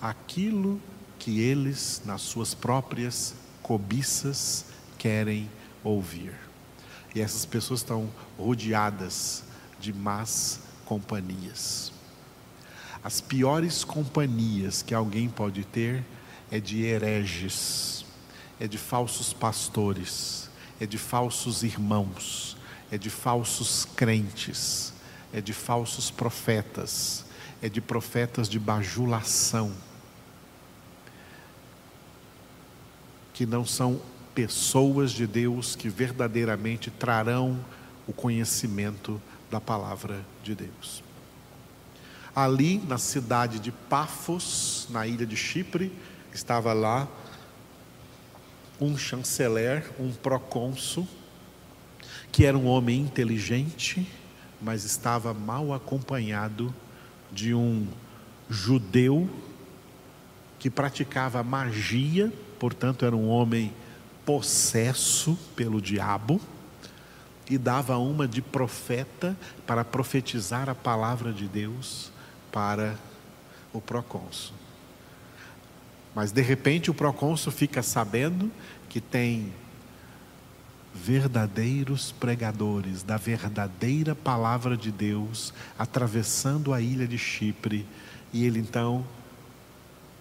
aquilo 0.01 0.81
que 1.17 1.39
eles, 1.39 2.01
nas 2.05 2.21
suas 2.21 2.53
próprias 2.53 3.35
cobiças, 3.61 4.65
querem 4.97 5.49
ouvir. 5.83 6.48
E 7.13 7.21
essas 7.21 7.45
pessoas 7.45 7.79
estão 7.79 8.09
rodeadas 8.37 9.43
de 9.79 9.91
más 9.93 10.59
companhias. 10.85 11.91
As 13.03 13.21
piores 13.21 13.83
companhias 13.83 14.81
que 14.81 14.93
alguém 14.93 15.29
pode 15.29 15.63
ter 15.63 16.03
é 16.51 16.59
de 16.59 16.83
hereges, 16.83 18.05
é 18.59 18.67
de 18.67 18.77
falsos 18.77 19.31
pastores, 19.31 20.49
é 20.79 20.85
de 20.85 20.97
falsos 20.97 21.63
irmãos, 21.63 22.57
é 22.91 22.97
de 22.97 23.09
falsos 23.09 23.85
crentes, 23.95 24.93
é 25.31 25.39
de 25.39 25.53
falsos 25.53 26.11
profetas, 26.11 27.25
é 27.61 27.69
de 27.69 27.79
profetas 27.79 28.49
de 28.49 28.59
bajulação, 28.59 29.71
que 33.33 33.45
não 33.45 33.65
são 33.65 34.01
pessoas 34.39 35.11
de 35.11 35.27
Deus 35.27 35.75
que 35.75 35.89
verdadeiramente 35.89 36.89
trarão 36.89 37.59
o 38.07 38.13
conhecimento 38.13 39.21
da 39.51 39.59
palavra 39.59 40.25
de 40.41 40.55
Deus. 40.55 41.03
Ali 42.33 42.77
na 42.87 42.97
cidade 42.97 43.59
de 43.59 43.69
Pafos, 43.69 44.87
na 44.91 45.05
ilha 45.05 45.25
de 45.25 45.35
Chipre, 45.35 45.91
estava 46.33 46.71
lá 46.71 47.05
um 48.79 48.97
chanceler, 48.97 49.91
um 49.99 50.13
procônsul, 50.13 51.05
que 52.31 52.45
era 52.45 52.57
um 52.57 52.65
homem 52.65 53.01
inteligente, 53.01 54.07
mas 54.61 54.85
estava 54.85 55.33
mal 55.33 55.73
acompanhado 55.73 56.73
de 57.29 57.53
um 57.53 57.85
judeu 58.49 59.29
que 60.57 60.69
praticava 60.69 61.43
magia, 61.43 62.31
portanto 62.57 63.03
era 63.03 63.17
um 63.17 63.27
homem 63.27 63.73
possesso 64.29 65.35
pelo 65.55 65.81
diabo 65.81 66.39
e 67.49 67.57
dava 67.57 67.97
uma 67.97 68.27
de 68.27 68.43
profeta 68.43 69.35
para 69.65 69.83
profetizar 69.83 70.69
a 70.69 70.75
palavra 70.75 71.33
de 71.33 71.47
Deus 71.47 72.11
para 72.51 72.95
o 73.73 73.81
procônsul. 73.81 74.55
Mas 76.13 76.31
de 76.31 76.43
repente 76.43 76.91
o 76.91 76.93
procônsul 76.93 77.51
fica 77.51 77.81
sabendo 77.81 78.51
que 78.87 79.01
tem 79.01 79.51
verdadeiros 80.93 82.11
pregadores 82.11 83.01
da 83.01 83.17
verdadeira 83.17 84.13
palavra 84.13 84.77
de 84.77 84.91
Deus 84.91 85.51
atravessando 85.75 86.71
a 86.71 86.79
ilha 86.79 87.07
de 87.07 87.17
Chipre 87.17 87.83
e 88.31 88.45
ele 88.45 88.59
então 88.59 89.03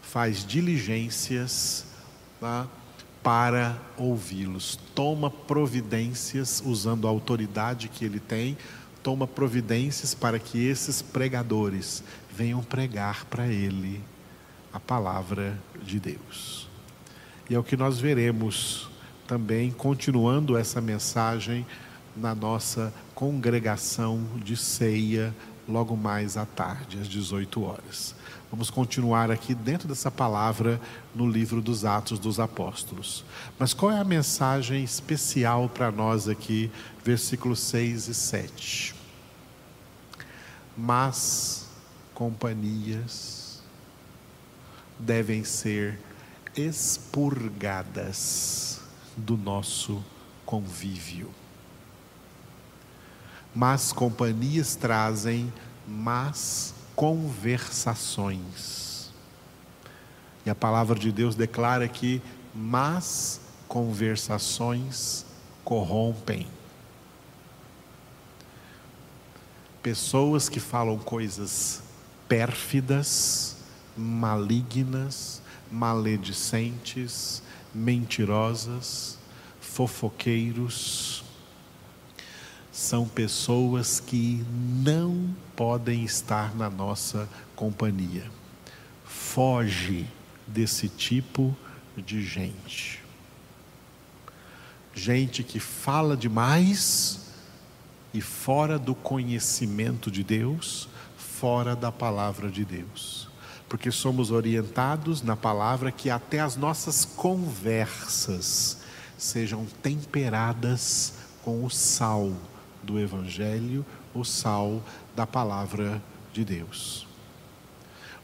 faz 0.01 0.47
diligências 0.47 1.85
tá? 2.41 2.67
Para 3.29 3.77
ouvi-los. 3.99 4.79
Toma 4.95 5.31
providências, 5.31 6.63
usando 6.65 7.07
a 7.07 7.11
autoridade 7.11 7.87
que 7.87 8.03
ele 8.03 8.19
tem, 8.19 8.57
toma 9.03 9.27
providências 9.27 10.15
para 10.15 10.39
que 10.39 10.67
esses 10.67 11.03
pregadores 11.03 12.03
venham 12.35 12.63
pregar 12.63 13.27
para 13.27 13.47
ele 13.47 14.01
a 14.73 14.81
palavra 14.81 15.59
de 15.85 16.01
Deus. 16.01 16.71
E 17.51 17.55
é 17.55 17.59
o 17.59 17.63
que 17.63 17.77
nós 17.77 18.01
veremos 18.01 18.89
também, 19.27 19.73
continuando 19.73 20.57
essa 20.57 20.81
mensagem 20.81 21.67
na 22.17 22.35
nossa 22.35 22.95
congregação 23.15 24.25
de 24.43 24.57
ceia 24.57 25.37
logo 25.69 25.97
mais 25.97 26.37
à 26.37 26.47
tarde, 26.47 26.99
às 26.99 27.07
18 27.07 27.63
horas. 27.63 28.15
Vamos 28.51 28.71
continuar 28.71 29.31
aqui 29.31 29.55
dentro 29.55 29.87
dessa 29.87 30.11
palavra 30.11 30.81
no 31.15 31.29
livro 31.29 31.61
dos 31.61 31.85
Atos 31.85 32.19
dos 32.19 32.41
Apóstolos. 32.41 33.23
Mas 33.59 33.75
qual 33.75 33.93
é 33.93 33.99
a 33.99 34.05
mensagem 34.05 34.83
especial 34.83 35.69
para 35.69 35.93
nós 35.93 36.27
aqui, 36.27 36.71
versículos 37.05 37.61
6 37.61 38.09
e 38.09 38.15
7? 38.15 38.95
Mas 40.75 41.67
companhias 42.15 43.63
devem 44.99 45.45
ser 45.45 46.01
expurgadas 46.57 48.01
do 49.17 49.37
nosso 49.37 50.03
convívio. 50.47 51.31
Más 53.59 53.93
companhias 53.93 54.77
trazem 54.77 55.53
más 55.85 56.73
conversações. 56.95 59.11
E 60.47 60.51
a 60.51 60.55
palavra 60.55 60.97
de 60.97 61.11
Deus 61.11 61.35
declara 61.35 61.89
que 61.89 62.23
más 62.55 63.41
conversações 63.67 65.27
corrompem. 65.65 66.47
Pessoas 69.83 70.49
que 70.49 70.61
falam 70.61 70.97
coisas 70.97 71.83
pérfidas, 72.29 73.57
malignas, 73.97 75.43
maledicentes, 75.69 77.43
mentirosas, 77.75 79.19
fofoqueiros, 79.61 81.25
são 82.79 83.09
pessoas 83.09 83.99
que 83.99 84.47
não 84.57 85.35
podem 85.57 86.05
estar 86.05 86.55
na 86.55 86.71
nossa 86.71 87.29
companhia. 87.57 88.31
Foge 89.05 90.07
desse 90.47 90.89
tipo 90.89 91.57
de 91.97 92.23
gente. 92.23 93.03
Gente 94.95 95.43
que 95.43 95.59
fala 95.59 96.17
demais 96.17 97.33
e 98.15 98.21
fora 98.21 98.79
do 98.79 98.95
conhecimento 98.95 100.09
de 100.09 100.23
Deus, 100.23 100.89
fora 101.17 101.75
da 101.75 101.91
palavra 101.91 102.49
de 102.49 102.65
Deus. 102.65 103.29
Porque 103.69 103.91
somos 103.91 104.31
orientados 104.31 105.21
na 105.21 105.35
palavra 105.35 105.91
que 105.91 106.09
até 106.09 106.39
as 106.39 106.55
nossas 106.55 107.05
conversas 107.05 108.79
sejam 109.19 109.67
temperadas 109.83 111.15
com 111.43 111.65
o 111.65 111.69
sal 111.69 112.33
do 112.89 112.99
Evangelho, 112.99 113.85
o 114.15 114.25
sal 114.25 114.83
da 115.15 115.27
palavra 115.27 116.03
de 116.33 116.43
Deus. 116.43 117.07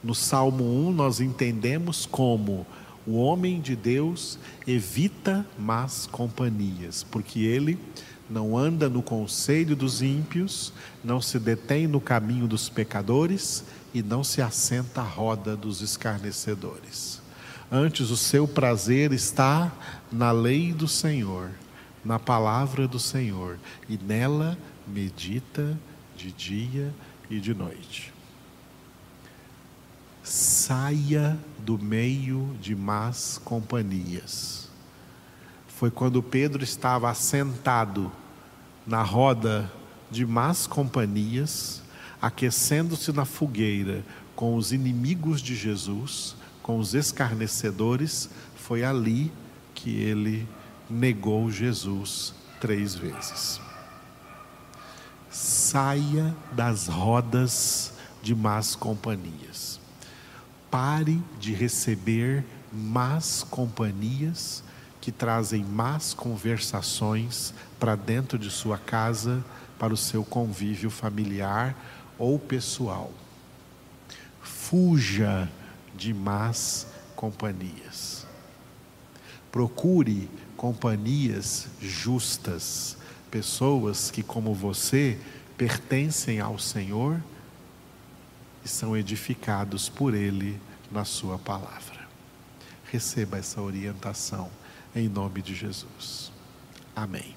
No 0.03 0.14
Salmo 0.14 0.64
1, 0.88 0.92
nós 0.92 1.20
entendemos 1.20 2.07
como 2.07 2.66
o 3.07 3.16
homem 3.16 3.61
de 3.61 3.77
Deus 3.77 4.38
evita 4.66 5.46
más 5.59 6.07
companhias, 6.07 7.05
porque 7.11 7.40
ele 7.40 7.79
não 8.29 8.57
anda 8.57 8.88
no 8.88 9.03
conselho 9.03 9.77
dos 9.77 10.00
ímpios, 10.00 10.72
não 11.05 11.20
se 11.20 11.38
detém 11.38 11.87
no 11.87 12.00
caminho 12.00 12.48
dos 12.48 12.70
pecadores 12.70 13.64
e 13.92 14.03
não 14.03 14.24
se 14.24 14.40
assenta 14.40 15.03
à 15.03 15.05
roda 15.05 15.55
dos 15.55 15.83
escarnecedores. 15.83 17.20
Antes, 17.70 18.09
o 18.09 18.16
seu 18.16 18.48
prazer 18.48 19.12
está 19.12 19.70
na 20.11 20.33
lei 20.33 20.72
do 20.72 20.88
Senhor 20.88 21.50
na 22.04 22.18
palavra 22.18 22.86
do 22.86 22.98
Senhor 22.98 23.58
e 23.88 23.96
nela 23.96 24.58
medita 24.86 25.78
de 26.16 26.30
dia 26.32 26.94
e 27.30 27.40
de 27.40 27.54
noite. 27.54 28.12
Saia 30.22 31.38
do 31.58 31.78
meio 31.78 32.56
de 32.60 32.74
más 32.74 33.40
companhias. 33.44 34.70
Foi 35.66 35.90
quando 35.90 36.22
Pedro 36.22 36.62
estava 36.62 37.10
assentado 37.10 38.10
na 38.86 39.02
roda 39.02 39.70
de 40.10 40.24
más 40.24 40.66
companhias, 40.66 41.82
aquecendo-se 42.20 43.12
na 43.12 43.24
fogueira 43.24 44.04
com 44.36 44.56
os 44.56 44.72
inimigos 44.72 45.40
de 45.40 45.54
Jesus, 45.54 46.36
com 46.62 46.78
os 46.78 46.94
escarnecedores, 46.94 48.30
foi 48.56 48.84
ali 48.84 49.32
que 49.74 49.90
ele 49.90 50.48
negou 50.88 51.51
Jesus 51.51 52.35
três 52.61 52.94
vezes. 52.94 53.61
Saia 55.31 56.35
das 56.53 56.87
rodas 56.87 57.92
de 58.23 58.35
más 58.35 58.75
companhias. 58.77 59.81
Pare 60.70 61.20
de 61.38 61.53
receber 61.53 62.44
más 62.73 63.44
companhias 63.49 64.62
que 65.01 65.12
trazem 65.12 65.62
más 65.62 66.14
conversações 66.14 67.53
para 67.79 67.94
dentro 67.94 68.38
de 68.38 68.51
sua 68.51 68.79
casa, 68.79 69.44
para 69.79 69.92
o 69.92 69.97
seu 69.97 70.25
convívio 70.25 70.88
familiar 70.88 71.77
ou 72.18 72.38
pessoal. 72.38 73.12
Fuja 74.40 75.51
de 75.94 76.14
más 76.14 76.87
companhias. 77.14 78.27
Procure 79.53 80.29
companhias 80.56 81.68
justas, 81.80 82.96
pessoas 83.30 84.10
que, 84.10 84.22
como 84.22 84.54
você, 84.54 85.18
pertencem 85.56 86.40
ao 86.40 86.58
Senhor 86.58 87.22
e 88.64 88.68
são 88.68 88.96
edificados 88.96 89.88
por 89.88 90.14
Ele 90.14 90.60
na 90.90 91.04
Sua 91.04 91.38
palavra. 91.38 92.08
Receba 92.90 93.38
essa 93.38 93.60
orientação 93.60 94.50
em 94.94 95.08
nome 95.08 95.42
de 95.42 95.54
Jesus. 95.54 96.30
Amém. 96.94 97.32